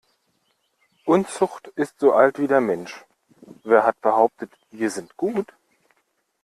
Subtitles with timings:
[1.05, 3.05] Unzucht ist so alt wie der Mensch-
[3.63, 5.53] wer hat behauptet wir sind gut?